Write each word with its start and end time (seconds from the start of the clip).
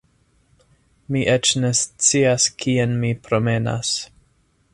Mi 1.15 1.21
eĉ 1.33 1.51
ne 1.65 1.71
scias 1.81 2.49
kien 2.65 2.97
mi 3.05 3.13
promenas 3.29 3.95